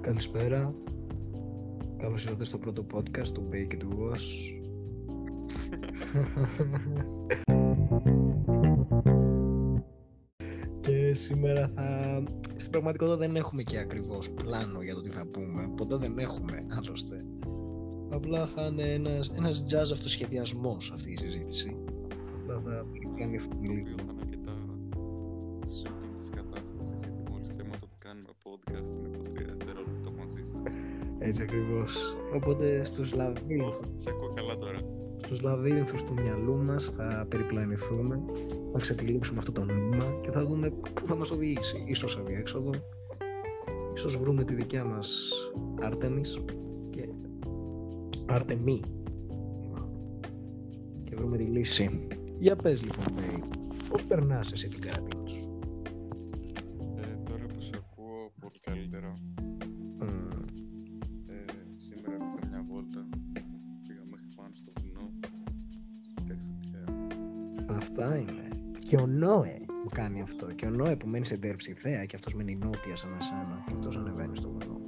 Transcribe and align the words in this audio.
Καλησπέρα. 0.00 0.74
Καλώς 1.98 2.24
ήρθατε 2.24 2.44
στο 2.44 2.58
πρώτο 2.58 2.86
podcast 2.94 3.26
του 3.26 3.48
Bake 3.52 3.66
και 3.68 3.76
του 3.76 3.88
Wash. 3.98 4.20
και 10.80 11.14
σήμερα 11.14 11.72
θα... 11.74 12.22
Στην 12.56 12.70
πραγματικότητα 12.70 13.16
δεν 13.16 13.36
έχουμε 13.36 13.62
και 13.62 13.78
ακριβώς 13.78 14.30
πλάνο 14.30 14.82
για 14.82 14.94
το 14.94 15.00
τι 15.00 15.10
θα 15.10 15.26
πούμε. 15.26 15.70
Ποτέ 15.76 15.96
δεν 15.96 16.18
έχουμε, 16.18 16.66
άλλωστε. 16.68 17.24
Απλά 18.10 18.46
θα 18.46 18.66
είναι 18.66 18.82
ένας, 18.82 19.28
ένας 19.36 19.64
jazz 19.68 19.92
αυτοσχεδιασμός 19.92 20.92
αυτή 20.94 21.12
η 21.12 21.16
συζήτηση. 21.16 21.76
Απλά 22.42 22.60
θα 22.60 22.86
πλανηθούμε 23.16 23.68
λίγο. 23.68 23.94
Έτσι 31.30 31.42
ακριβώς. 31.42 32.16
Οπότε 32.34 32.84
στους 32.84 33.14
λαβύρινθους, 33.14 33.86
Σε 33.96 34.10
ακούω 34.10 34.32
καλά 34.34 34.56
τώρα. 34.58 34.78
στους 35.22 35.40
λαβύρινθους 35.40 36.04
του 36.04 36.12
μυαλού 36.12 36.56
μας 36.56 36.84
θα 36.84 37.26
περιπλανηθούμε, 37.28 38.20
θα 38.72 38.78
ξετυλίξουμε 38.78 39.38
αυτό 39.38 39.52
το 39.52 39.64
νήμα 39.64 40.18
και 40.22 40.30
θα 40.30 40.46
δούμε 40.46 40.70
πού 40.70 41.06
θα 41.06 41.14
μας 41.16 41.30
οδηγήσει. 41.30 41.84
Ίσως 41.86 42.12
σε 42.12 42.22
διέξοδο, 42.26 42.70
ίσως 43.94 44.16
βρούμε 44.16 44.44
τη 44.44 44.54
δικιά 44.54 44.84
μας 44.84 45.30
Άρτεμις 45.80 46.38
και 46.90 47.08
Άρτεμι 48.26 48.80
και 51.04 51.16
βρούμε 51.16 51.36
τη 51.36 51.44
λύση. 51.44 52.08
Για 52.38 52.56
πες 52.56 52.82
λοιπόν, 52.82 53.04
Μπέι, 53.14 53.42
πώς 53.88 54.04
περνάς 54.04 54.52
εσύ 54.52 54.68
την 54.68 54.80
καραντίνα 54.80 55.26
σου; 55.26 55.58
Ε, 56.96 57.16
τώρα 57.30 57.46
που 57.46 57.60
σε 57.60 57.72
ακούω 57.74 58.32
πολύ 58.40 58.60
καλύτερα. 58.60 59.14
Αυτά 68.02 68.16
είναι. 68.18 68.48
Και 68.84 68.96
ο 68.96 69.06
Νόε 69.06 69.56
που 69.82 69.88
κάνει 69.92 70.20
αυτό. 70.22 70.52
Και 70.52 70.66
ο 70.66 70.70
Νόε 70.70 70.96
που 70.96 71.08
μένει 71.08 71.26
σε 71.26 71.36
Ντερψιθέα 71.36 72.04
και 72.04 72.16
αυτός 72.16 72.34
μένει 72.34 72.56
νότια 72.56 72.96
σαν 72.96 73.10
εσένα. 73.20 73.64
Και 73.66 73.72
αυτός 73.74 73.96
ανεβαίνει 73.96 74.36
στο 74.36 74.48
βουνό. 74.48 74.80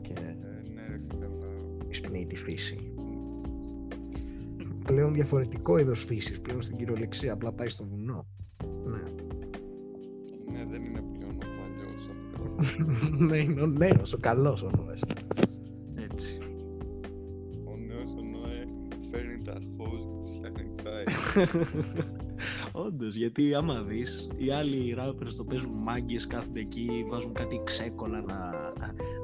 Και 0.00 0.12
Ε, 0.12 0.36
ναι 0.74 0.86
ρε 0.90 0.98
φίλε, 0.98 1.24
αλλά... 1.24 1.46
εισπνέει 1.88 2.26
τη 2.26 2.36
φύση. 2.36 2.92
Πλέον 4.84 5.14
διαφορετικό 5.14 5.78
είδος 5.78 6.04
φύσης. 6.04 6.40
Πλέον 6.40 6.62
στην 6.62 6.76
κυριολεξία. 6.76 7.32
Απλά 7.32 7.52
πάει 7.52 7.68
στο 7.68 7.84
βουνό. 7.84 8.26
Ναι. 8.84 9.02
Ναι, 10.52 10.64
δεν 10.64 10.82
είναι 10.82 11.02
πλέον 11.12 11.34
ο 11.34 11.38
παλιός 11.38 12.10
από 12.10 12.36
το 12.36 12.50
κατάστημα. 12.50 13.26
ναι, 13.26 13.36
είναι 13.36 13.62
ο 13.62 13.66
νέος, 13.66 14.12
ο 14.12 14.18
καλός 14.20 14.62
ο 14.62 14.70
Νόες. 14.76 15.02
Έτσι. 15.94 16.38
Όντως, 22.72 23.14
γιατί 23.14 23.54
άμα 23.54 23.82
δεις, 23.82 24.30
οι 24.36 24.50
άλλοι 24.50 24.96
rappers 24.98 25.34
το 25.36 25.44
παίζουν 25.44 25.72
μάγκες, 25.72 26.26
κάθονται 26.26 26.60
εκεί, 26.60 27.04
βάζουν 27.08 27.32
κάτι 27.32 27.60
ξέκολα 27.64 28.20
να, 28.20 28.50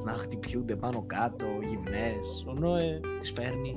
να 0.05 0.15
χτυπιούνται 0.15 0.77
πάνω 0.77 1.05
κάτω, 1.07 1.47
γυμνές. 1.65 2.45
Ο 2.49 2.53
Νόε 2.53 3.01
τις 3.19 3.33
παίρνει, 3.33 3.77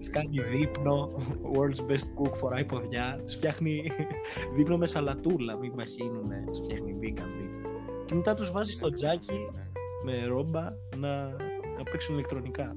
τις 0.00 0.10
κάνει 0.10 0.40
δείπνο, 0.40 1.14
world's 1.54 1.90
best 1.90 2.22
cook 2.22 2.34
φοράει 2.34 2.64
ποδιά, 2.64 3.20
του 3.24 3.32
φτιάχνει 3.32 3.82
δείπνο 4.56 4.76
με 4.76 4.86
σαλατούλα, 4.86 5.56
μην 5.56 5.72
μαχαίνουνε, 5.76 6.44
του 6.52 6.62
φτιάχνει 6.62 6.98
vegan 7.00 7.28
δείπνο. 7.38 7.68
Και 8.04 8.14
μετά 8.14 8.34
τους 8.34 8.50
βάζεις 8.52 8.74
στο 8.74 8.90
τζάκι 8.92 9.50
Ναι. 9.54 9.62
με 10.04 10.26
ρόμπα 10.26 10.70
να, 10.96 11.24
να 11.76 11.82
παίξουν 11.90 12.14
ηλεκτρονικά. 12.14 12.76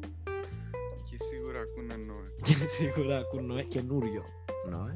Και 2.47 2.53
σίγουρα 2.77 3.17
ακούν 3.17 3.45
Νόε 3.45 3.63
καινούριο. 3.63 4.23
Νόε. 4.69 4.91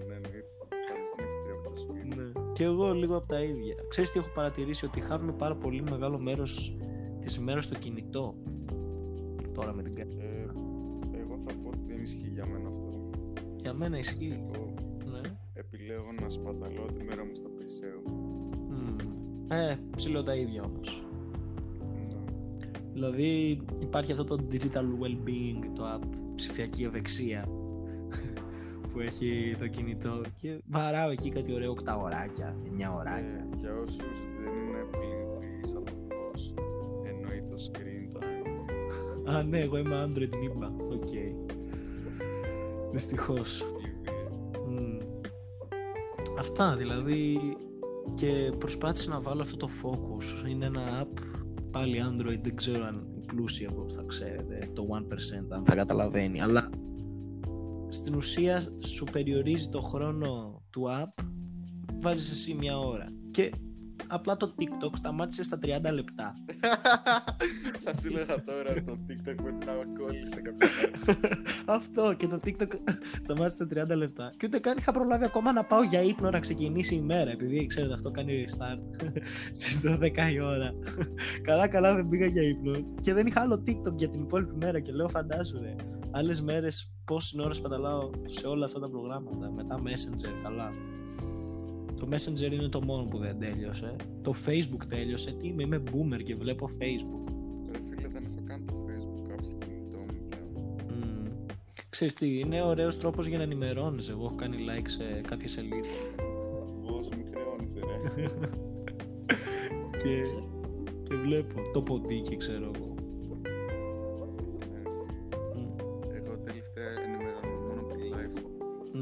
Ε, 0.00 0.04
Ναι, 0.08 0.14
εννοείται. 0.14 0.44
Πάλι 0.58 1.02
στην 1.12 1.24
επιτρέπω 1.24 1.70
το 1.70 1.76
σπίτι. 1.80 2.16
Ναι. 2.16 2.52
Και 2.52 2.64
εγώ 2.64 2.92
λίγο 2.92 3.16
από 3.16 3.26
τα 3.26 3.40
ίδια. 3.42 3.74
Ξέρεις 3.88 4.10
τι 4.12 4.18
έχω 4.18 4.28
παρατηρήσει, 4.34 4.84
ότι 4.84 5.00
χάνουμε 5.00 5.32
πάρα 5.32 5.56
πολύ 5.56 5.82
μεγάλο 5.82 6.18
μέρος 6.18 6.76
της 7.20 7.36
ημέρας 7.36 7.64
στο 7.64 7.78
κινητό. 7.78 8.34
Τώρα 9.54 9.72
με 9.74 9.82
την 9.82 9.94
κα- 9.94 10.02
Ε, 10.02 10.40
εγώ 11.20 11.38
θα 11.44 11.52
πω 11.62 11.68
ότι 11.68 11.78
δεν 11.86 12.02
ισχύει 12.02 12.28
για 12.32 12.46
μένα 12.46 12.68
αυτό. 12.68 13.10
Για 13.56 13.74
μένα 13.74 13.98
ισχύει. 13.98 14.44
Εγώ 14.54 14.74
Ναι. 15.10 15.20
επιλέγω 15.52 16.12
να 16.22 16.28
σπαταλώ 16.28 16.86
τη 16.92 17.02
μέρα 17.04 17.24
μου 17.24 17.34
στο 17.34 17.48
PC. 17.58 18.02
Μμμ. 18.68 18.96
Ε, 19.52 19.78
ψηλό 19.96 20.22
τα 20.22 20.34
ίδια 20.34 20.62
όμως. 20.62 21.05
Ναι. 22.96 23.06
Δηλαδή 23.06 23.58
υπάρχει 23.80 24.12
αυτό 24.12 24.24
το 24.24 24.46
digital 24.50 24.84
well-being, 25.02 25.70
το 25.74 25.84
app, 25.94 26.08
ψηφιακή 26.34 26.84
ευεξία 26.84 27.48
που 28.92 29.00
έχει 29.00 29.56
το 29.58 29.66
κινητό 29.66 30.22
και 30.40 30.60
βαράω 30.66 31.10
εκεί 31.10 31.30
κάτι 31.30 31.54
ωραίο 31.54 31.74
8 31.84 31.92
ωράκια, 32.02 32.56
9 32.64 32.96
ωράκια. 32.98 33.48
Ε, 33.52 33.56
για 33.60 33.72
όσους 33.74 34.18
δεν 34.40 34.52
είναι 34.52 34.84
πληθείς 34.90 35.74
από 35.76 35.92
φως, 36.08 36.54
εννοεί 37.04 37.42
το 37.50 37.56
screen 37.70 38.16
time. 38.18 39.30
Α, 39.34 39.42
ναι, 39.42 39.60
εγώ 39.60 39.78
είμαι 39.78 40.08
Android 40.08 40.34
Niba. 40.34 40.70
Οκ. 40.92 41.08
Δυστυχώς. 42.92 43.62
TV. 43.62 44.28
Μμμ. 44.66 44.98
Αυτά 46.38 46.76
δηλαδή 46.76 47.38
και 48.14 48.52
προσπάθησα 48.58 49.10
να 49.10 49.20
βάλω 49.20 49.40
αυτό 49.40 49.56
το 49.56 49.68
focus 49.82 50.48
είναι 50.48 50.66
ένα 50.66 51.02
app 51.02 51.25
πάλι 51.76 52.02
Android 52.10 52.40
δεν 52.42 52.56
ξέρω 52.56 52.84
αν 52.84 53.06
οι 53.16 53.26
πλούσιοι 53.26 53.66
από 53.66 53.88
θα 53.88 54.02
ξέρετε 54.06 54.70
το 54.74 54.86
1% 54.92 54.96
αν 55.48 55.64
θα 55.64 55.74
καταλαβαίνει 55.74 56.40
αλλά 56.40 56.70
στην 57.88 58.14
ουσία 58.14 58.60
σου 58.80 59.04
περιορίζει 59.12 59.68
το 59.68 59.80
χρόνο 59.80 60.62
του 60.70 60.86
app 60.88 61.24
βάζεις 62.02 62.30
εσύ 62.30 62.54
μια 62.54 62.78
ώρα. 62.78 63.06
Και 63.30 63.52
απλά 64.08 64.36
το 64.36 64.54
TikTok 64.58 64.92
σταμάτησε 64.94 65.42
στα 65.42 65.58
30 65.62 65.92
λεπτά 65.92 66.34
Θα 67.84 67.94
σου 68.00 68.06
έλεγα 68.06 68.44
τώρα 68.44 68.74
το 68.74 68.98
TikTok 69.08 69.34
πρέπει 69.42 69.64
να 69.66 69.72
κόλλησε 69.98 70.40
κάποια 70.40 70.68
φάση. 70.68 71.18
Αυτό 71.76 72.14
και 72.18 72.26
το 72.26 72.40
TikTok 72.44 72.72
σταμάτησε 73.24 73.64
στα 73.64 73.94
30 73.94 73.96
λεπτά. 73.96 74.32
Και 74.36 74.46
ούτε 74.46 74.58
καν 74.58 74.76
είχα 74.78 74.92
προλάβει 74.92 75.24
ακόμα 75.24 75.52
να 75.52 75.64
πάω 75.64 75.82
για 75.82 76.02
ύπνο 76.02 76.30
να 76.30 76.40
ξεκινήσει 76.40 76.94
η 76.94 77.00
μέρα. 77.00 77.30
Επειδή 77.30 77.66
ξέρετε, 77.66 77.94
αυτό 77.94 78.10
κάνει 78.10 78.44
restart 78.44 79.06
στις 79.50 79.82
12 80.00 80.32
η 80.32 80.40
ώρα. 80.40 80.70
καλά, 81.42 81.68
καλά 81.68 81.94
δεν 81.94 82.08
πήγα 82.08 82.26
για 82.26 82.42
ύπνο. 82.42 82.94
Και 83.00 83.14
δεν 83.14 83.26
είχα 83.26 83.40
άλλο 83.40 83.62
TikTok 83.66 83.94
για 83.94 84.10
την 84.10 84.20
υπόλοιπη 84.20 84.54
μέρα. 84.56 84.80
Και 84.80 84.92
λέω, 84.92 85.08
φαντάσου 85.08 85.58
ρε. 85.60 85.74
Άλλες 86.10 86.40
μέρες 86.40 86.94
πόσε 87.04 87.42
ώρε 87.42 87.54
παταλάω 87.62 88.10
σε 88.24 88.46
όλα 88.46 88.64
αυτά 88.64 88.80
τα 88.80 88.88
προγράμματα. 88.88 89.50
Μετά 89.50 89.82
Messenger, 89.82 90.32
καλά. 90.42 90.72
Το 91.96 92.08
Messenger 92.10 92.52
είναι 92.52 92.68
το 92.68 92.82
μόνο 92.82 93.04
που 93.04 93.18
δεν 93.18 93.38
τέλειωσε. 93.38 93.96
Το 94.22 94.34
Facebook 94.46 94.84
τέλειωσε. 94.88 95.30
Τι 95.30 95.46
είμαι, 95.46 95.62
είμαι 95.62 95.82
boomer 95.90 96.22
και 96.22 96.34
βλέπω 96.34 96.68
Facebook. 96.78 97.32
Ρε 97.72 97.78
φίλε 97.88 98.08
δεν 98.08 98.24
έχω 98.24 98.42
καν 98.46 98.66
το 98.66 98.84
Facebook 98.88 99.32
app 99.32 99.44
στο 99.44 99.56
κινητό 99.66 99.98
μου 99.98 100.28
πλέον. 100.28 100.74
Μμμ. 100.88 101.46
Ξέρεις 101.88 102.14
τι, 102.14 102.38
είναι 102.38 102.62
ωραίος 102.62 102.98
τρόπος 102.98 103.26
για 103.26 103.36
να 103.36 103.42
ενημερώνεις. 103.42 104.08
Εγώ 104.08 104.24
έχω 104.24 104.34
κάνει 104.34 104.56
like 104.56 104.88
σε 104.88 105.20
κάποιες 105.28 105.50
σελίδες 105.50 105.90
Πώς 106.86 107.08
μη 107.08 107.24
χρεώνεις 107.30 107.74
ρε. 107.74 108.26
και, 110.02 110.22
και 111.02 111.16
βλέπω 111.16 111.62
το 111.72 111.82
ποντίκι, 111.82 112.36
ξέρω 112.36 112.70
εγώ. 112.74 112.95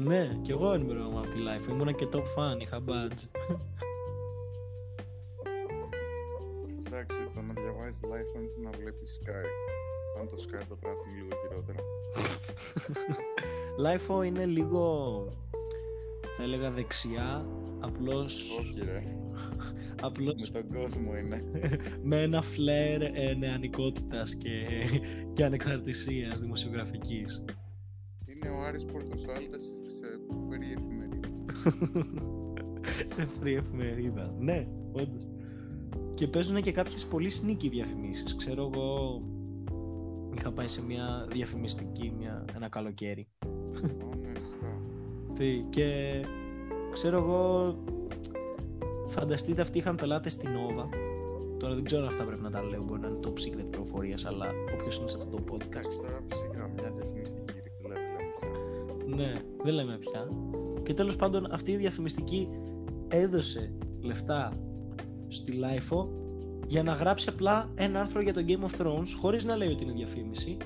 Ναι, 0.07 0.39
και 0.41 0.51
εγώ 0.51 0.73
ενημερώνομαι 0.73 1.19
από 1.19 1.27
τη 1.27 1.37
life. 1.39 1.69
Ήμουνα 1.69 1.91
και 1.91 2.07
top 2.11 2.17
fan, 2.17 2.61
είχα 2.61 2.83
badge. 2.87 3.23
Εντάξει, 6.85 7.17
το 7.35 7.41
να 7.41 7.53
διαβάζεις 7.53 7.99
live 8.03 8.27
φαίνεται 8.33 8.61
να 8.63 8.69
βλέπεις 8.69 9.19
Sky. 9.23 9.45
Αν 10.19 10.29
το 10.29 10.35
Sky 10.39 10.63
το 10.69 10.77
γράφουν 10.83 11.15
λίγο 11.15 11.29
χειρότερα. 11.41 11.79
Lifeo 13.85 14.25
είναι 14.25 14.45
λίγο, 14.45 15.27
θα 16.37 16.43
έλεγα 16.43 16.71
δεξιά, 16.71 17.45
απλώς, 17.79 18.59
Όχι 18.59 18.81
ρε, 18.83 19.03
απλώς 20.07 20.51
με 20.51 20.61
τον 20.61 20.81
κόσμο 20.81 21.17
είναι. 21.17 21.43
με 22.09 22.21
ένα 22.21 22.41
φλερ 22.41 23.01
ε, 23.01 23.33
νεανικότητας 23.37 24.35
και, 24.35 24.67
και 25.33 25.43
ανεξαρτησίας 25.43 26.39
δημοσιογραφικής. 26.39 27.45
Είναι 28.65 28.73
ο 28.73 28.77
Άρης 28.77 28.85
Πορτοσάλτας 28.85 29.73
σε 29.87 30.19
free 30.49 30.77
εφημερίδα. 30.77 31.29
σε 33.15 33.27
free 33.39 33.57
εφημερίδα. 33.57 34.35
Ναι, 34.39 34.67
όντως. 34.91 35.27
Και 36.13 36.27
παίζουν 36.27 36.61
και 36.61 36.71
κάποιες 36.71 37.05
πολύ 37.05 37.31
sneaky 37.31 37.69
διαφημίσεις. 37.69 38.35
Ξέρω 38.35 38.71
εγώ 38.73 39.21
είχα 40.37 40.51
πάει 40.51 40.67
σε 40.67 40.85
μια 40.85 41.27
διαφημιστική 41.31 42.13
μια, 42.17 42.45
ένα 42.55 42.69
καλοκαίρι. 42.69 43.27
Α, 43.39 44.15
ναι, 44.21 44.31
σωστά. 44.39 44.81
Τι, 45.33 45.65
και 45.69 46.21
ξέρω 46.91 47.17
εγώ 47.17 47.75
φανταστείτε 49.07 49.61
αυτοί 49.61 49.77
είχαν 49.77 49.95
πελάτες 49.95 50.33
στην 50.33 50.49
Nova 50.49 50.89
το 51.57 51.57
Τώρα 51.57 51.75
δεν 51.75 51.83
ξέρω 51.83 52.01
αν 52.01 52.07
αυτά 52.07 52.25
πρέπει 52.25 52.41
να 52.41 52.49
τα 52.49 52.63
λέω, 52.63 52.83
μπορεί 52.83 53.01
να 53.01 53.07
είναι 53.07 53.19
top 53.23 53.29
secret 53.29 53.65
πληροφορίε, 53.69 54.15
αλλά 54.25 54.45
όποιος 54.73 54.97
είναι 54.97 55.09
σε 55.09 55.17
αυτό 55.17 55.35
το 55.35 55.43
podcast. 55.51 55.65
Εντάξει, 55.65 55.97
τώρα 55.97 56.23
ψήγα 56.27 56.67
μια 56.67 56.91
διαφημιστική 56.95 57.51
δηλαδή, 57.51 57.69
λέμε. 57.69 57.74
Ναι, 59.05 59.33
δεν 59.63 59.73
λέμε 59.73 59.97
πια. 59.97 60.27
Και 60.83 60.93
τέλος 60.93 61.15
πάντων 61.15 61.51
αυτή 61.51 61.71
η 61.71 61.77
διαφημιστική 61.77 62.47
έδωσε 63.07 63.77
λεφτά 64.01 64.53
στη 65.27 65.53
LIFO 65.61 66.07
για 66.67 66.83
να 66.83 66.93
γράψει 66.93 67.29
απλά 67.29 67.71
ένα 67.75 67.99
άρθρο 67.99 68.21
για 68.21 68.33
το 68.33 68.41
Game 68.47 68.63
of 68.69 68.81
Thrones 68.81 69.07
χωρίς 69.21 69.45
να 69.45 69.55
λέει 69.55 69.69
ότι 69.69 69.83
είναι 69.83 69.93
διαφήμιση 69.93 70.57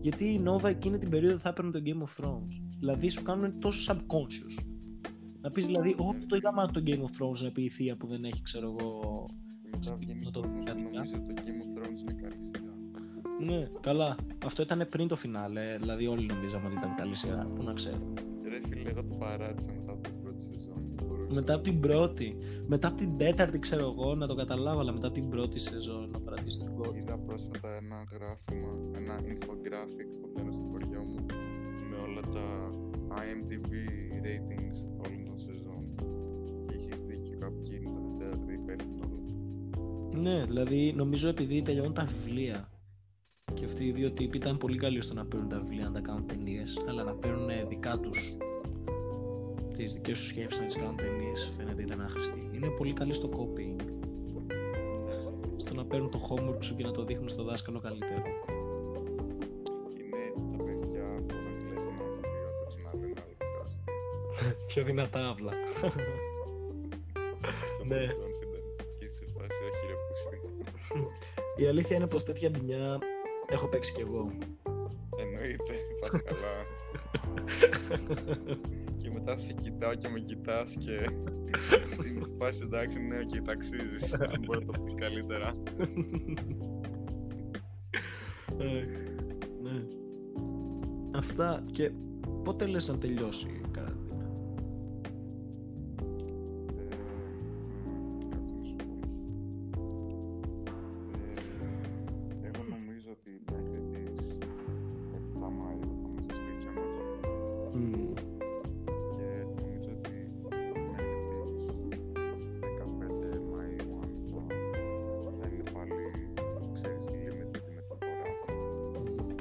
γιατί 0.00 0.24
η 0.24 0.44
Nova 0.46 0.64
εκείνη 0.64 0.98
την 0.98 1.10
περίοδο 1.10 1.38
θα 1.38 1.48
έπαιρνε 1.48 1.70
το 1.70 1.80
Game 1.84 2.02
of 2.02 2.24
Thrones. 2.24 2.52
Δηλαδή 2.78 3.08
σου 3.08 3.22
κάνουν 3.22 3.60
τόσο 3.60 3.94
subconscious. 3.94 4.64
Να 5.40 5.50
πεις 5.50 5.66
δηλαδή, 5.66 5.94
όχι 5.98 6.26
το 6.26 6.36
είδαμε 6.36 6.68
το 6.72 6.82
Game 6.86 7.00
of 7.00 7.24
Thrones 7.24 7.40
να 7.42 7.50
πει 7.52 7.62
η 7.62 7.68
θεία 7.68 7.96
που 7.96 8.06
δεν 8.06 8.24
έχει 8.24 8.42
ξέρω 8.42 8.76
εγώ 8.78 9.26
Και 9.62 9.68
μετά 9.72 9.96
βγαίνει 9.96 10.12
Αυτό 10.12 10.30
το 10.30 10.40
το 10.40 10.48
κόσμος 10.48 10.64
που 10.64 10.64
διάστημα. 10.64 10.90
νομίζει 10.90 11.14
ότι 11.14 11.34
το 11.34 11.42
Game 11.46 11.62
of 11.62 11.78
Thrones 11.78 12.00
είναι 12.00 12.12
καλή 12.12 12.42
σειρά. 12.42 12.75
Ναι, 13.40 13.68
καλά. 13.80 14.16
Αυτό 14.44 14.62
ήταν 14.62 14.86
πριν 14.90 15.08
το 15.08 15.16
φινάλε. 15.16 15.76
Δηλαδή, 15.78 16.06
όλοι 16.06 16.26
νομίζαμε 16.26 16.66
ότι 16.66 16.76
ήταν 16.76 16.94
καλή 16.94 17.14
σειρά. 17.14 17.50
Πού 17.54 17.62
να 17.62 17.72
ξέρω. 17.72 18.12
Ρε 18.48 18.60
φίλε, 18.68 18.90
εγώ 18.90 19.04
το 19.04 19.16
παράτησα 19.18 19.72
μετά 19.72 19.92
από 19.92 20.00
την 20.00 20.22
πρώτη 20.22 20.42
σεζόν. 20.42 20.82
Δεν 20.94 21.06
μπορούσα. 21.06 21.34
Μετά 21.34 21.54
από 21.54 21.62
την 21.62 21.80
πρώτη. 21.80 22.38
Μετά 22.66 22.88
από 22.88 22.96
την 22.96 23.16
τέταρτη, 23.16 23.58
ξέρω 23.58 23.82
εγώ, 23.82 24.14
να 24.14 24.26
το 24.26 24.34
καταλάβω, 24.34 24.80
αλλά 24.80 24.92
μετά 24.92 25.06
από 25.06 25.14
την 25.14 25.28
πρώτη 25.28 25.58
σεζόν 25.58 26.10
να 26.10 26.20
παρατήσω 26.20 26.58
την 26.64 26.74
πρώτη. 26.74 26.98
Είδα 26.98 27.18
πρόσφατα 27.18 27.68
ένα 27.76 28.04
γράφημα, 28.12 28.72
ένα 28.96 29.20
infographic 29.32 30.08
που 30.20 30.32
λένε 30.36 30.52
στο 30.52 30.62
χωριό 30.70 31.02
μου 31.02 31.26
με 31.90 31.96
όλα 31.96 32.20
τα 32.20 32.70
IMDb 33.08 33.70
ratings 34.26 34.78
όλων 35.04 35.24
των 35.24 35.38
σεζόν. 35.38 35.84
Και 36.66 36.74
είχες 36.74 37.04
δίκιο 37.04 37.38
κάποιοι 37.38 37.80
είναι 37.80 37.90
το 37.90 38.16
τέταρτη 38.18 38.52
υπεύθυνο 38.52 39.04
όλο. 39.04 40.20
Ναι, 40.22 40.44
δηλαδή 40.44 40.92
νομίζω 40.96 41.28
επειδή 41.28 41.62
τελειώνουν 41.62 41.92
τα 41.92 42.04
βιβλία. 42.04 42.68
Και 43.56 43.64
αυτοί 43.64 43.84
οι 43.84 43.92
δύο 43.92 44.10
τύποι 44.10 44.36
ήταν 44.36 44.58
πολύ 44.58 44.78
καλοί 44.78 45.02
στο 45.02 45.14
να 45.14 45.24
παίρνουν 45.24 45.48
τα 45.48 45.58
βιβλία, 45.60 45.84
να 45.84 45.92
τα 45.92 46.00
κάνουν 46.00 46.26
ταινίες, 46.26 46.78
αλλά 46.88 47.02
να 47.02 47.14
παίρνουν 47.14 47.48
δικά 47.68 47.98
τους. 47.98 48.36
Τις 49.76 49.92
δικές 49.92 50.18
τους 50.18 50.28
σκέψεις 50.28 50.60
να 50.60 50.66
τις 50.66 50.76
κάνουν 50.76 50.96
ταινίες, 50.96 51.52
φαίνεται 51.56 51.82
ήταν 51.82 52.00
άχρηστη. 52.00 52.50
Είναι 52.52 52.68
πολύ 52.68 52.92
καλοί 52.92 53.14
στο 53.14 53.28
copying. 53.28 53.80
Στο 55.56 55.74
να 55.74 55.84
παίρνουν 55.84 56.10
το 56.10 56.18
homework 56.28 56.64
σου 56.64 56.76
και 56.76 56.84
να 56.84 56.90
το 56.90 57.04
δείχνουν 57.04 57.28
στο 57.28 57.44
δάσκαλο 57.44 57.80
καλύτερο. 57.80 58.22
Είναι 60.00 60.22
τα 60.56 60.62
παιδιά 60.64 61.06
που 61.26 61.34
όταν 61.34 61.68
λες 61.68 61.82
ένα 61.90 62.04
αστείο 62.08 62.48
το 62.58 62.66
ξαναλένε 62.68 63.20
άλλο 63.22 63.34
πιο 63.38 63.60
αστείο. 63.64 64.64
Πιο 64.66 64.84
δυνατά 64.84 65.28
απλά. 65.28 65.52
Ναι. 67.86 68.06
Το 68.06 68.14
confidence. 68.22 68.78
Και 68.98 69.04
είσαι 69.04 69.14
σε 69.14 69.26
φάση 69.34 69.58
όχι 69.68 69.86
ρε 69.90 69.96
πούστη. 70.08 70.36
Η 71.62 71.66
αλήθεια 71.66 71.96
είναι 71.96 72.06
πως 72.06 72.22
τέτοια 72.24 72.50
μπινιά 72.50 72.98
έχω 73.48 73.68
παίξει 73.68 73.92
κι 73.92 74.00
εγώ. 74.00 74.30
Εννοείται, 75.18 75.74
πας 76.00 76.10
καλά. 76.28 76.56
και 78.96 79.10
μετά 79.10 79.38
σε 79.38 79.52
κοιτάω 79.52 79.94
και 79.94 80.08
με 80.08 80.20
κοιτάς 80.20 80.74
και 80.78 80.92
είμαι 82.08 82.24
σε 82.24 82.34
φάση 82.38 82.60
εντάξει 82.62 82.98
ναι 83.02 83.24
και 83.24 83.40
ταξίζεις 83.40 84.14
αν 84.14 84.42
μπορεί 84.44 84.66
να 84.66 84.72
το 84.72 84.80
πεις 84.82 84.94
καλύτερα. 84.94 85.46
Αχ, 88.58 88.86
ναι. 89.62 89.80
Αυτά 91.18 91.64
και 91.72 91.90
πότε 92.44 92.66
λες 92.66 92.88
να 92.88 92.98
τελειώσει; 92.98 93.60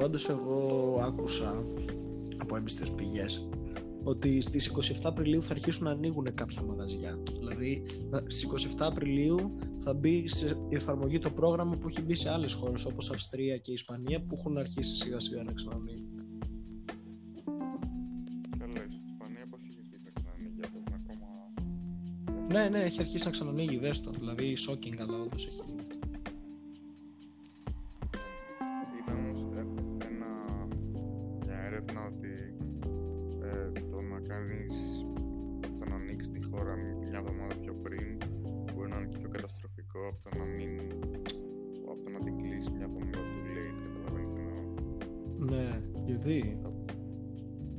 Πάντως 0.06 0.30
εγώ 0.30 1.00
άκουσα 1.04 1.66
από 2.38 2.56
έμπιστες 2.56 2.92
πηγές 2.92 3.50
ότι 4.04 4.42
στις 4.42 4.68
27 4.68 5.00
Απριλίου 5.04 5.44
θα 5.44 5.52
αρχίσουν 5.52 5.84
να 5.84 5.92
ανοίγουν 5.92 6.28
κάποια 6.34 6.62
μαγαζιά. 6.62 7.20
Δηλαδή 7.40 7.84
θα- 8.12 8.24
στις 8.28 8.44
27 8.44 8.86
Απριλίου 8.88 9.58
θα 9.78 9.94
μπει 9.94 10.28
σε 10.28 10.58
εφαρμογή 10.70 11.20
το 11.20 11.30
πρόγραμμα 11.32 11.78
που 11.78 11.88
έχει 11.88 12.02
μπει 12.02 12.16
σε 12.16 12.30
άλλες 12.32 12.54
χώρες 12.54 12.86
όπως 12.86 13.12
Αυστρία 13.12 13.58
και 13.58 13.72
Ισπανία 13.72 14.22
που 14.26 14.36
έχουν 14.38 14.58
αρχίσει 14.58 14.98
σιγά 14.98 15.20
σιγά 15.20 15.44
να 15.44 15.52
ξανανοίγουν. 15.54 16.10
Καλά, 18.58 18.84
η 18.90 18.96
Ισπανία 19.06 19.48
πώς 19.50 19.60
έχει 19.70 19.78
αρχίσει 19.80 20.02
να 20.04 20.12
ξανανοίγει, 20.14 20.60
αυτό 20.64 20.78
είναι 20.78 20.96
ακόμα... 21.04 21.28
Ναι, 22.54 22.70
ναι, 22.70 22.84
έχει 22.84 23.00
αρχίσει 23.00 23.26
να 23.26 23.32
ξανανοίγει, 23.32 23.78
δες 23.80 24.02
το. 24.02 24.12
Δηλαδή 24.12 24.58
shocking, 24.68 24.98
αλλά 25.00 25.18
όντως 25.20 25.48
έχει 25.48 25.62
έρευνα 31.76 32.02
ότι 32.06 32.34
ε, 33.48 33.72
το 33.92 34.02
να 34.02 34.20
κάνεις, 34.20 34.76
το 35.80 35.86
να 35.90 35.96
ανοίξεις 35.96 36.32
τη 36.32 36.42
χώρα 36.50 36.76
μια 36.76 37.18
εβδομάδα 37.20 37.56
πιο 37.62 37.74
πριν 37.84 38.18
μπορεί 38.74 38.90
να 38.90 38.98
είναι 38.98 39.08
και 39.12 39.18
πιο 39.18 39.30
καταστροφικό 39.30 40.02
από 40.12 40.20
το 40.24 40.30
να 40.38 40.46
μην, 40.46 40.72
από 41.92 42.02
το 42.04 42.10
να 42.16 42.20
την 42.20 42.38
κλείσεις 42.38 42.70
μια 42.70 42.86
εβδομάδα 42.90 43.24
too 43.32 43.44
late, 43.56 43.78
καταλαβαίνεις 43.86 44.32
τι 44.32 44.40
εννοώ. 44.46 44.62
Ναι, 45.52 45.68
γιατί; 46.06 46.38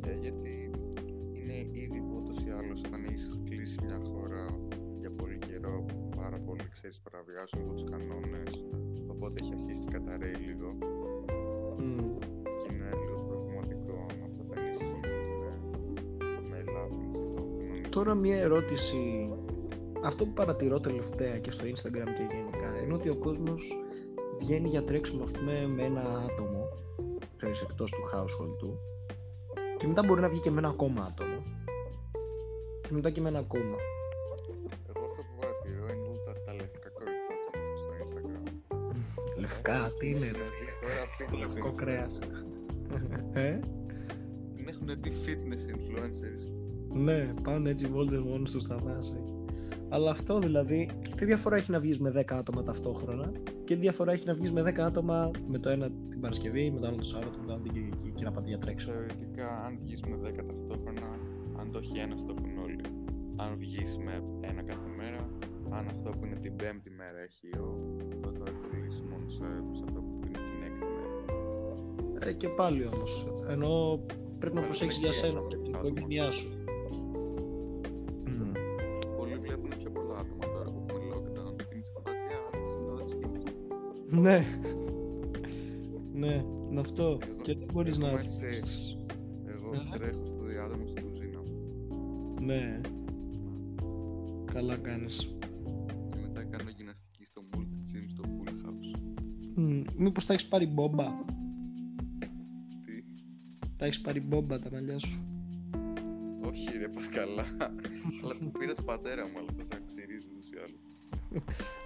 Ε, 0.06 0.12
γιατί 0.24 0.70
είναι 1.38 1.56
ήδη 1.72 2.00
ούτως 2.14 2.38
ή 2.42 2.50
άλλως 2.50 2.80
όταν 2.86 3.04
έχεις 3.04 3.30
κλείσει 3.44 3.78
μια 3.84 3.98
χώρα 4.10 4.44
για 5.00 5.10
πολύ 5.10 5.38
καιρό 5.38 5.86
πάρα 6.16 6.38
πολύ 6.38 6.68
ξέρεις 6.72 7.00
παραβιάζουν 7.00 7.58
από 7.62 7.72
τους 7.72 7.84
κανόνες 7.90 8.64
οπότε 9.06 9.34
έχει 9.42 9.52
αρχίσει 9.58 9.80
και 9.80 9.90
καταραίει 9.90 10.34
λίγο 10.48 10.68
Τώρα 17.96 18.14
μια 18.14 18.36
ερώτηση. 18.36 19.28
Αυτό 20.04 20.24
που 20.24 20.32
παρατηρώ 20.32 20.80
τελευταία 20.80 21.38
και 21.38 21.50
στο 21.50 21.64
Instagram 21.64 22.08
και 22.16 22.26
γενικά 22.30 22.82
είναι 22.84 22.94
ότι 22.94 23.08
ο 23.08 23.16
κόσμος 23.16 23.72
βγαίνει 24.38 24.68
για 24.68 24.84
τρέξιμο 24.84 25.22
ας 25.22 25.30
πούμε 25.30 25.66
με 25.66 25.82
ένα 25.84 26.00
άτομο 26.00 26.68
ξέρεις, 27.36 27.60
εκτός 27.60 27.90
του 27.90 27.98
household 28.14 28.56
του 28.58 28.78
και 29.76 29.86
μετά 29.86 30.02
μπορεί 30.04 30.20
να 30.20 30.28
βγει 30.28 30.40
και 30.40 30.50
με 30.50 30.58
ένα 30.58 30.68
ακόμα 30.68 31.02
άτομο 31.10 31.42
και 32.82 32.92
μετά 32.92 33.10
και 33.10 33.20
με 33.20 33.28
ένα 33.28 33.38
ακόμα. 33.38 33.76
Εγώ 34.96 35.04
αυτό 35.04 35.22
που 35.22 35.34
παρατηρώ 35.40 35.84
είναι 35.92 36.08
όλα 36.08 36.20
τα, 36.24 36.32
τα 36.44 36.54
λευκά 36.54 36.88
κοριτσάκια 36.90 37.50
που 37.52 37.58
έχω 37.58 37.76
στο 37.82 37.90
Instagram. 38.04 38.44
Λευκά, 39.40 39.92
τι 39.98 40.10
είναι 40.10 40.18
ρε 40.18 40.30
Δηλαδή, 40.32 40.72
τώρα 40.80 41.02
fitness 41.18 41.38
Λευκό 41.38 41.68
influencers. 41.68 41.76
κρέας. 41.76 42.18
ε; 43.32 43.60
Την 44.54 44.68
έχουν 44.68 44.86
δει 44.86 45.12
fitness 45.26 45.62
influencers. 45.74 46.65
Ναι, 46.92 47.34
πάνε 47.42 47.70
έτσι 47.70 47.86
βόλτες 47.86 48.20
μόνος 48.20 48.50
τους 48.50 48.62
στα 48.62 48.76
δάση. 48.76 49.24
Αλλά 49.88 50.10
αυτό 50.10 50.38
δηλαδή, 50.38 50.90
τι 51.16 51.24
διαφορά 51.24 51.56
έχει 51.56 51.70
να 51.70 51.78
βγεις 51.80 51.98
με 52.00 52.10
10 52.10 52.22
άτομα 52.32 52.62
ταυτόχρονα 52.62 53.32
και 53.64 53.74
τι 53.74 53.80
διαφορά 53.80 54.12
έχει 54.12 54.26
να 54.26 54.34
βγεις 54.34 54.52
με 54.52 54.62
10 54.62 54.78
άτομα 54.78 55.30
με 55.46 55.58
το 55.58 55.68
ένα 55.68 55.90
την 56.08 56.20
Παρασκευή, 56.20 56.70
με 56.70 56.80
το 56.80 56.86
άλλο 56.86 56.96
το 56.96 57.02
Σάββατο, 57.02 57.38
με 57.38 57.46
το 57.46 57.52
άλλο 57.52 57.62
την 57.62 57.72
Κυριακή 57.72 58.10
και 58.10 58.24
να 58.24 58.32
πάτε 58.32 58.48
για 58.48 58.58
τρέξιμο. 58.58 58.94
Θεωρητικά, 58.94 59.48
αν 59.66 59.78
βγεις 59.82 60.00
με 60.00 60.16
10 60.16 60.46
ταυτόχρονα, 60.46 61.18
αν 61.56 61.70
το 61.70 61.78
έχει 61.78 61.98
ένα, 61.98 62.14
το 62.14 62.34
έχουν 62.38 62.58
όλοι. 62.58 62.80
Αν 63.36 63.56
βγεις 63.58 63.98
με 63.98 64.22
ένα 64.40 64.62
κάθε 64.62 64.88
μέρα, 64.96 65.28
αν 65.70 65.88
αυτό 65.88 66.10
που 66.10 66.26
είναι 66.26 66.36
την 66.36 66.56
πέμπτη 66.56 66.90
μέρα 66.90 67.18
έχει 67.28 67.58
ο, 67.58 67.96
το 68.20 68.28
θα 68.38 68.50
κολλήσει 68.70 69.02
μόνο 69.10 69.28
σε, 69.28 69.46
σε 69.76 69.82
αυτό 69.86 70.00
που 70.00 70.20
είναι 70.26 70.38
την 70.50 70.62
έκτη 70.66 70.84
μέρα. 70.96 72.30
Ε, 72.30 72.32
και 72.32 72.48
πάλι 72.48 72.86
όμως, 72.86 73.12
ενώ 73.48 74.00
πρέπει 74.38 74.54
να 74.54 74.60
Πάλι 74.60 74.66
προσέξεις 74.70 75.02
είναι 75.02 75.10
για 75.10 75.20
και 75.20 75.26
σένα 75.26 75.38
εύκολο 75.38 75.48
και 75.48 75.56
την 75.56 75.74
άτομα. 75.74 75.88
οικογένειά 75.88 76.30
σου. 76.30 76.65
Ναι. 84.20 84.44
ναι, 86.12 86.44
είναι 86.70 86.80
αυτό. 86.80 87.18
Εγώ- 87.22 87.40
Και 87.42 87.54
δεν 87.54 87.68
μπορείς 87.72 87.98
εγώ 87.98 88.06
να... 88.06 88.12
είμαι 88.12 88.20
safe. 88.20 88.96
Εγώ 89.46 89.74
Ε. 89.74 89.98
τρέχω 89.98 90.24
στο 90.26 90.44
διάδρομο 90.44 90.86
στην 90.86 91.08
κουζίνα 91.10 91.38
μου 91.40 92.34
Ναι. 92.40 92.80
Καλά 94.52 94.76
κάνεις. 94.76 95.36
και 96.10 96.18
μετά 96.20 96.44
κάνω 96.44 96.70
γυμναστική 96.76 97.24
στο 97.24 97.42
multi 97.56 97.96
gym 97.96 98.04
στο 98.08 98.22
pool 98.26 98.48
house. 98.48 99.00
Μμ, 99.56 99.82
Μήπως 99.96 100.26
τα 100.26 100.32
έχεις 100.32 100.48
πάρει 100.48 100.66
μπόμπα; 100.66 101.04
Τι, 102.84 103.04
Τα 103.76 103.84
έχεις 103.84 104.00
πάρει 104.00 104.20
μπόμπα 104.20 104.58
τα 104.60 104.68
μαλλιά 104.72 104.98
σου; 104.98 105.24
όχι 106.40 106.78
ρε, 106.78 106.88
πας 106.88 107.08
καλά. 107.08 107.44
Αλλά 108.22 108.34
το 108.38 108.58
πήρε 108.58 108.74
το 108.74 108.82
πατέρα 108.82 109.22
μου, 109.26 109.38
αλλά 109.38 109.64
θα 109.68 109.78
ξυρίζει 109.86 110.26
ούτως 110.32 110.48
ή 110.50 110.56
άλλως. 110.56 110.80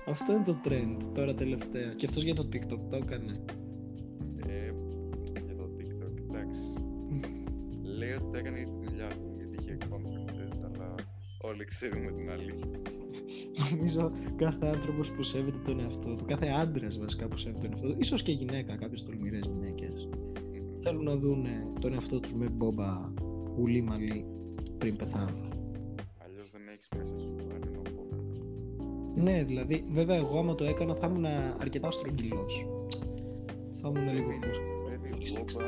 Αυτό 0.06 0.32
είναι 0.32 0.44
το 0.44 0.60
trend 0.64 0.96
τώρα 1.14 1.34
τελευταία. 1.34 1.94
Και 1.94 2.06
αυτός 2.06 2.22
για 2.22 2.34
το 2.34 2.48
TikTok 2.52 2.80
το 2.90 2.96
έκανε. 2.96 3.44
Ε, 4.46 4.72
για 5.44 5.56
το 5.56 5.70
TikTok, 5.78 6.14
εντάξει. 6.28 6.60
Λέει 7.98 8.12
ότι 8.12 8.30
το 8.32 8.38
έκανε 8.38 8.56
για 8.56 8.66
τη 8.66 8.86
δουλειά 8.86 9.08
του, 9.08 9.34
γιατί 9.36 9.56
είχε 9.60 9.78
conferences, 9.90 10.64
αλλά 10.64 10.94
όλοι 11.40 11.64
ξέρουμε 11.64 12.12
την 12.12 12.30
αλήθεια. 12.30 12.80
Νομίζω 13.70 14.10
κάθε 14.36 14.66
άνθρωπος 14.66 15.12
που 15.12 15.22
σέβεται 15.22 15.58
τον 15.64 15.80
εαυτό 15.80 16.16
του, 16.16 16.24
κάθε 16.24 16.46
άντρας 16.46 16.98
βασικά 16.98 17.28
που 17.28 17.36
σέβεται 17.36 17.60
τον 17.60 17.70
εαυτό 17.72 17.88
του, 17.88 17.96
ίσως 17.98 18.22
και 18.22 18.32
γυναίκα, 18.32 18.76
κάποιες 18.76 19.04
τολμηρές 19.04 19.46
γυναίκες, 19.46 20.08
θέλουν 20.82 21.04
να 21.04 21.16
δουν 21.16 21.44
τον 21.80 21.92
εαυτό 21.92 22.20
τους 22.20 22.34
με 22.34 22.48
μπόμπα 22.48 23.12
ουλή 23.56 23.82
μαλλί 23.82 24.24
πριν 24.78 24.96
πεθάνουν. 24.96 25.49
Ναι, 29.22 29.42
δηλαδή, 29.44 29.84
βέβαια, 29.92 30.16
εγώ 30.16 30.38
άμα 30.38 30.54
το 30.54 30.64
έκανα 30.64 30.94
θα 30.94 31.06
ήμουν 31.06 31.24
αρκετά 31.60 31.90
στρογγυλός. 31.90 32.66
Θα 33.82 33.88
ήμουν 33.88 34.12
λίγο 34.14 34.28
Παίρνει- 34.28 34.46
πώς. 34.46 34.60
παίρνει 34.88 35.10
Όχι 35.18 35.38
μπόμπα, 35.38 35.66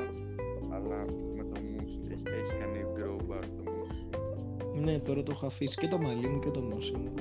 αλλά 0.75 1.05
με 1.37 1.45
το 1.53 1.61
μουσ. 1.61 1.99
Έχεις, 2.11 2.23
έχεις 2.25 2.51
κάνει 2.61 2.79
grow 2.97 3.17
bar 3.33 3.45
το 3.57 3.71
μουσ. 3.71 3.89
Ναι, 4.85 4.99
τώρα 4.99 5.23
το 5.23 5.31
έχω 5.33 5.47
αφήσει 5.47 5.77
και 5.79 5.89
το 5.89 5.99
μαλλί 5.99 6.29
μου 6.29 6.39
και 6.39 6.51
το 6.51 6.61
μουσί 6.61 6.93
μου. 6.97 7.13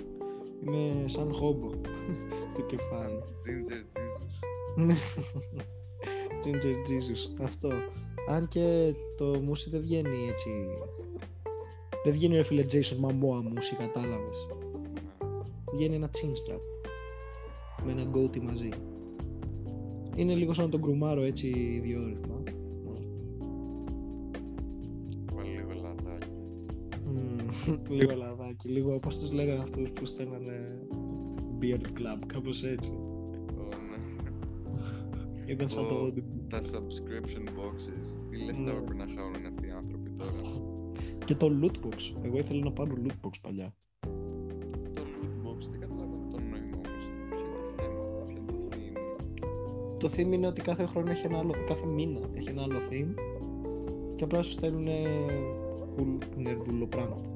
Είμαι 0.65 1.07
σαν 1.07 1.33
χόμπο 1.33 1.69
στο 2.51 2.61
κεφάλι. 2.61 3.19
Ginger 3.45 3.97
Jesus. 3.97 4.85
Ναι. 4.85 4.95
Ginger 6.43 6.75
Jesus, 6.89 7.43
αυτό. 7.45 7.69
Αν 8.29 8.47
και 8.47 8.93
το 9.17 9.25
μουσι 9.25 9.69
δεν 9.69 9.81
βγαίνει 9.81 10.27
έτσι. 10.29 10.49
Δεν 12.03 12.13
βγαίνει 12.13 12.35
ρε 12.35 12.43
φίλε 12.43 12.63
Jason 12.71 13.05
Momoa 13.05 13.41
μουσι, 13.53 13.75
κατάλαβες. 13.75 14.47
Βγαίνει 15.73 15.95
ένα 15.95 16.09
chin 16.11 16.29
strap. 16.29 16.59
Με 17.85 17.91
ένα 17.91 18.09
goatee 18.13 18.39
μαζί. 18.41 18.69
Είναι 20.15 20.35
λίγο 20.35 20.53
σαν 20.53 20.65
να 20.65 20.71
τον 20.71 20.81
κρουμάρω 20.81 21.21
έτσι 21.21 21.49
ιδιόρυθμα. 21.49 22.43
Βάλει 25.33 25.49
λίγο 25.49 25.71
λαδάκι. 25.81 26.31
Μμμ, 27.05 27.95
λίγο 27.97 28.15
λαδάκι, 28.15 28.69
λίγο 28.69 28.93
όπως 28.93 29.19
τους 29.19 29.31
λέγανε 29.31 29.61
αυτούς 29.61 29.89
που 29.91 30.05
στέλνανε 30.05 30.87
Beard 31.61 31.85
Club, 31.99 32.19
κάπως 32.27 32.63
έτσι. 32.63 32.91
Ω, 33.57 33.67
ναι. 33.89 34.23
Ήταν 35.45 35.69
σαν 35.69 35.87
το 35.87 35.95
Ω, 35.95 36.05
Audible. 36.07 36.47
Τα 36.49 36.59
subscription 36.61 37.43
boxes. 37.47 38.29
Τι 38.29 38.37
λεφτά 38.37 38.61
Ναι. 38.61 38.71
πρέπει 38.71 38.95
να 38.95 39.07
χάνουν 39.07 39.45
αυτοί 39.45 39.67
οι 39.67 39.71
άνθρωποι 39.71 40.11
τώρα; 40.11 40.39
Και 41.25 41.35
το 41.35 41.47
loot 41.61 41.85
box. 41.85 42.23
Εγώ 42.25 42.37
ήθελα 42.37 42.63
να 42.63 42.71
πάρω 42.71 42.93
loot 43.05 43.25
box 43.27 43.31
παλιά. 43.41 43.75
Το 50.01 50.07
theme 50.15 50.31
είναι 50.33 50.47
ότι 50.47 50.61
κάθε 50.61 50.85
χρόνο 50.85 51.11
έχει 51.11 51.25
ένα 51.25 51.37
άλλο, 51.37 51.53
κάθε 51.67 51.85
μήνα 51.85 52.19
έχει 52.33 52.49
ένα 52.49 52.61
άλλο 52.61 52.79
theme 52.89 53.13
και 54.15 54.23
απλά 54.23 54.41
σου 54.41 54.51
στέλνουν 54.51 54.87
cool 55.97 56.25
νερντούλο 56.35 56.87
πράγματα. 56.87 57.29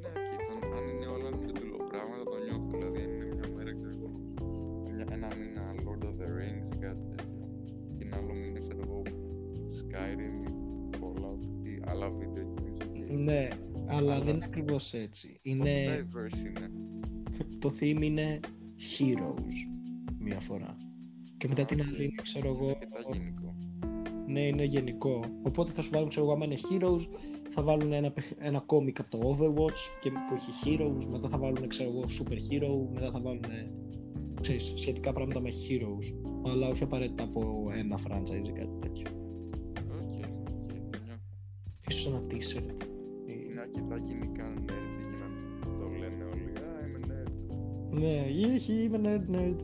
Ναι, 0.00 0.08
κοίτα, 0.30 0.76
αν 0.76 0.88
είναι 0.88 1.06
όλα 1.06 1.30
νερντουλό 1.36 1.76
πράγματα 1.90 2.22
το 2.30 2.36
νιώθω. 2.44 2.70
Δηλαδή, 2.78 2.98
αν 3.02 3.10
είναι 3.10 3.24
μια 3.34 3.48
μέρα, 3.56 3.72
ξέρω 3.74 3.90
εγώ, 3.98 4.10
μια, 4.94 5.06
ένα 5.10 5.28
μήνα 5.38 5.62
Lord 5.84 6.02
of 6.08 6.14
the 6.20 6.26
Rings 6.38 6.74
ή 6.76 6.78
κάτι 6.78 7.02
τέτοιο. 7.16 7.48
Και 7.96 8.04
ένα 8.04 8.16
άλλο 8.16 8.32
μήνα, 8.34 8.58
ξέρω 8.60 8.80
εγώ, 8.86 9.02
Skyrim 9.78 10.36
ή 10.48 10.52
Fallout 11.00 11.66
ή 11.66 11.82
άλλα 11.84 12.08
video 12.18 12.60
games. 12.60 12.82
okay. 12.82 13.18
Ναι, 13.24 13.48
αλλά 13.86 13.96
Αλλά- 14.14 14.20
δεν 14.24 14.34
είναι 14.36 14.44
ακριβώς 14.44 14.92
έτσι. 14.94 15.28
Πόσο 15.28 15.40
Είναι, 15.42 15.86
diverse 15.98 16.46
είναι. 16.46 16.70
το 17.58 17.70
theme 17.80 18.02
είναι 18.02 18.40
heroes 18.98 19.54
μία 20.18 20.40
φορά. 20.40 20.76
Και 21.40 21.48
μετά 21.48 21.64
την 21.64 21.80
Οκ. 21.80 21.86
άλλη 21.86 22.02
είναι, 22.04 22.22
ξέρω 22.22 22.46
εγώ, 22.48 22.68
Αρκετά 22.68 23.00
γενικό. 23.12 23.54
ναι, 24.26 24.40
είναι 24.46 24.64
γενικό. 24.64 25.20
Οπότε 25.42 25.70
θα 25.70 25.82
σου 25.82 25.90
βάλουν, 25.92 26.08
ξέρω 26.08 26.24
εγώ, 26.24 26.34
άμα 26.34 26.44
είναι 26.44 26.54
heroes, 26.70 27.18
θα 27.48 27.62
βάλουν 27.62 27.92
ένα, 27.92 28.10
παιχ- 28.12 28.32
ένα 28.38 28.60
κόμικ 28.60 29.00
από 29.00 29.10
το 29.10 29.18
Overwatch 29.30 29.80
και 30.00 30.10
που 30.10 30.34
έχει 30.34 30.50
heroes, 30.78 31.04
μετά 31.10 31.28
θα 31.28 31.38
βάλουν, 31.38 31.68
ξέρω 31.68 31.90
εγώ, 31.90 32.00
super 32.18 32.32
hero, 32.32 32.88
μετά 32.92 33.10
θα 33.10 33.20
βάλουν, 33.20 33.44
ξέρεις, 34.40 34.72
σχετικά 34.76 35.12
πράγματα 35.12 35.40
με 35.40 35.48
heroes. 35.48 36.30
Αλλά 36.50 36.68
όχι 36.68 36.82
απαραίτητα 36.82 37.22
από 37.22 37.70
ένα 37.76 37.98
franchise 38.08 38.46
ή 38.48 38.52
κάτι 38.52 38.76
τέτοιο. 38.78 39.06
OK, 39.76 40.12
OK, 40.12 40.66
το 40.90 40.98
νιώθω. 41.04 41.20
Ίσως 41.88 42.06
ένα 42.06 42.20
t-shirt. 42.30 42.82
ή- 43.26 43.46
Είναι 43.50 43.60
αρκετά 43.60 43.96
γενικά 43.96 44.54
nerd 44.66 45.08
για 45.08 45.18
να 45.18 45.76
το 45.78 45.88
λένε 45.88 46.24
όλοι. 46.24 46.52
Α, 46.58 46.86
είμαι 46.86 47.00
nerd. 47.08 47.32
Ναι, 47.98 48.24
έχει, 48.54 48.72
είμαι 48.72 49.00
nerd, 49.04 49.34
nerd. 49.36 49.56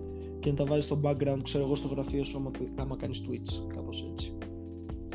Και 0.46 0.52
να 0.52 0.58
τα 0.58 0.64
βάζεις 0.64 0.84
στο 0.84 1.00
background, 1.04 1.40
ξέρω 1.42 1.64
εγώ, 1.64 1.74
στο 1.74 1.88
γραφείο 1.88 2.24
σου 2.24 2.38
άμα, 2.38 2.50
άμα 2.76 2.96
κάνεις 2.96 3.24
Twitch, 3.26 3.52
κάπως 3.74 4.08
έτσι. 4.10 4.38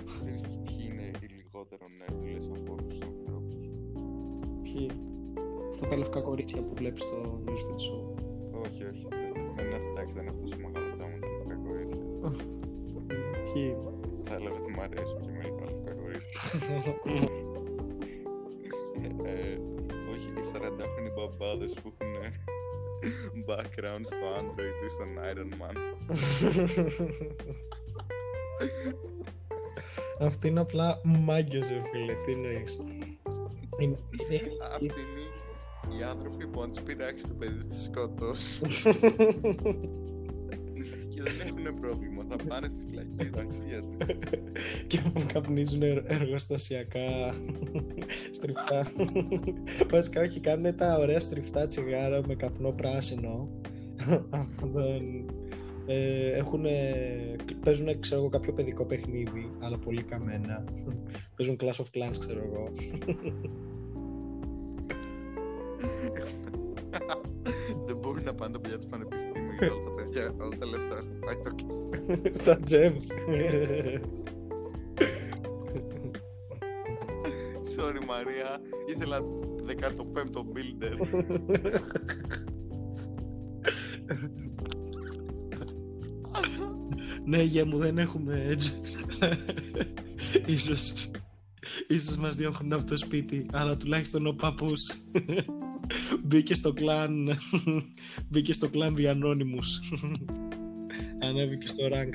Ξέρεις 0.05 0.41
ποιοι 0.63 0.75
είναι 0.89 1.11
οι 1.21 1.27
λιγότερο 1.37 1.85
nerd, 1.99 2.21
λες, 2.33 2.45
από 2.45 2.73
όλους 2.73 2.87
τους 2.87 3.07
ανθρώπους; 3.07 3.55
Ποιοι; 4.63 4.91
Αυτά 5.69 5.87
τα 5.87 5.97
λευκά 5.97 6.21
κορίτσια 6.21 6.63
που 6.63 6.73
βλέπεις 6.73 7.01
στο 7.03 7.17
newsfeed 7.45 7.79
σου. 7.87 8.13
Όχι, 8.63 8.83
όχι. 8.83 9.07
Δεν, 9.09 9.31
δεν 9.55 9.67
έχω, 9.77 9.89
εντάξει, 9.91 10.13
δεν 10.15 10.27
έχω 10.27 10.37
τόσο 10.43 10.57
μεγάλο 10.65 10.89
θέμα 10.97 11.09
με 11.13 11.19
τα 11.19 11.27
λευκά 11.37 11.55
κορίτσια. 11.65 12.03
Ποιοι; 13.53 13.75
Θα 14.25 14.33
έλεγα 14.35 14.55
ότι 14.61 14.71
μου 14.71 14.81
αρέσουν 14.81 15.21
και 15.21 15.31
μερικά 15.37 15.63
λευκά 15.71 15.93
κορίτσια. 16.01 16.39
ε, 19.31 19.57
όχι, 20.11 20.27
οι 20.39 20.43
40χρονοι 20.53 21.11
μπαμπάδες 21.15 21.73
που 21.73 21.87
έχουν 21.91 22.10
background 23.47 24.01
στο 24.03 24.17
Android 24.39 24.77
ή 24.85 24.89
στον 24.89 25.07
Iron 25.33 25.51
Man. 25.61 25.75
Αυτή 30.19 30.47
είναι 30.47 30.59
απλά 30.59 31.01
μάγκες, 31.03 31.67
ρε 31.69 31.79
φίλε. 31.91 32.13
Τι 32.25 32.31
εννοείς. 32.31 32.77
Είναι- 33.79 33.97
είναι- 34.29 34.41
Αυτοί 34.71 34.85
είναι 34.85 34.93
οι 35.99 36.03
άνθρωποι 36.03 36.47
που 36.47 36.61
αν 36.61 36.71
τους 36.71 36.81
πειράξει 36.81 37.27
το 37.27 37.33
παιδί 37.33 37.65
θα 37.69 37.75
σκοτώσουν 37.75 38.67
και 41.13 41.21
δεν 41.23 41.47
έχουν 41.47 41.79
πρόβλημα. 41.79 42.10
Θα 42.41 42.47
πάνε 42.47 42.67
στις 42.67 42.85
φυλακές 42.89 43.29
τα 43.29 43.39
αρχεία 43.39 43.81
τους. 43.81 44.15
και 44.87 45.01
που 45.13 45.25
καπνίζουν 45.33 45.81
ερ- 45.81 46.11
εργοστασιακά 46.11 47.35
στριφτά. 48.37 48.91
Βασικά 49.89 50.21
όχι, 50.21 50.39
κάνουν 50.39 50.75
τα 50.75 50.97
ωραία 50.99 51.19
στριφτά 51.19 51.67
τσιγάρα 51.67 52.21
με 52.27 52.35
καπνό 52.35 52.71
πράσινο. 52.71 53.49
Αυτό 54.29 54.67
τον... 54.67 55.25
Ε, 55.85 56.31
έχουν, 56.31 56.65
παίζουν 57.63 57.99
ξέρω 57.99 58.19
εγώ 58.21 58.29
κάποιο 58.29 58.53
παιδικό 58.53 58.85
παιχνίδι 58.85 59.51
αλλά 59.59 59.77
πολύ 59.77 60.03
καμένα 60.03 60.63
παίζουν 61.35 61.57
Clash 61.59 61.81
of 61.83 61.85
Clans 61.97 62.15
ξέρω 62.19 62.41
εγώ 62.45 62.71
δεν 67.85 67.97
μπορούν 67.97 68.23
να 68.23 68.33
πάνε 68.33 68.53
τα 68.53 68.59
παιδιά 68.59 68.77
τους 68.77 68.85
πανεπιστήμιου 68.85 69.55
και 69.59 69.65
όλα 69.65 69.83
τα 69.83 69.91
παιδιά, 69.91 70.33
όλα 70.39 70.57
τα 70.59 70.65
λεφτά 70.65 71.03
έχουν 71.21 71.25
πάει 71.25 71.35
στο 71.37 71.51
στα 72.41 72.59
gems. 72.69 73.05
Sorry 77.75 78.05
Μαρία, 78.07 78.59
ήθελα 78.95 79.19
15ο 79.67 80.39
builder. 80.53 80.95
ναι 87.25 87.41
γεια 87.41 87.65
μου 87.65 87.77
δεν 87.77 87.97
έχουμε 87.97 88.45
έτσι. 88.49 88.71
Ίσως 90.45 91.11
ίσως 91.87 92.17
μας 92.17 92.35
διώχνουν 92.35 92.73
από 92.73 92.85
το 92.85 92.97
σπίτι 92.97 93.45
αλλά 93.51 93.77
τουλάχιστον 93.77 94.27
ο 94.27 94.33
παππούς 94.33 94.83
μπήκε 96.23 96.55
στο 96.55 96.73
κλάν 96.73 97.29
μπήκε 98.29 98.53
στο 98.53 98.69
κλάν 98.69 98.95
The 98.97 99.15
Anonymous 99.15 99.69
ανέβηκε 101.19 101.67
στο 101.67 101.85
rank. 101.85 102.13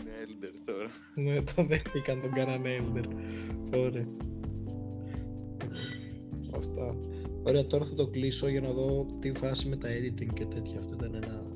Είναι 0.00 0.12
elder 0.24 0.54
τώρα. 0.64 0.88
ναι 1.14 1.42
το 1.42 1.66
δέχτηκαν 1.66 2.20
τον 2.20 2.32
κάνανε 2.32 2.78
Elder. 2.80 3.04
Ωραία 3.76 4.06
Αυτά. 6.54 6.96
Ωραία 7.42 7.66
τώρα 7.66 7.84
θα 7.84 7.94
το 7.94 8.06
κλείσω 8.06 8.48
για 8.48 8.60
να 8.60 8.70
δω 8.70 9.06
τι 9.18 9.32
φάση 9.32 9.68
με 9.68 9.76
τα 9.76 9.88
editing 9.88 10.32
και 10.32 10.44
τέτοια. 10.44 10.78
Αυτό 10.78 10.94
ήταν 10.94 11.14
ένα 11.14 11.50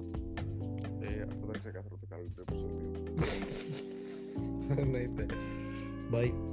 Ε, 1.00 1.22
αυτό 1.22 1.40
ήταν 1.44 1.58
ξεκάθαρο 1.58 1.98
το 2.00 2.06
καλύτερο 2.08 2.44
επεισόδιο. 2.48 3.02
Εννοείται. 4.82 5.26
Bye 6.12 6.45